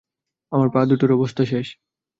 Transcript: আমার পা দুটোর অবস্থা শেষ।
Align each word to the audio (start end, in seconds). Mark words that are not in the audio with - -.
আমার 0.51 0.69
পা 0.73 0.81
দুটোর 0.85 1.11
অবস্থা 1.11 1.43
শেষ। 1.45 1.67